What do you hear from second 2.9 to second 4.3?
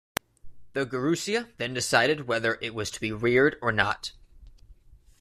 be reared or not.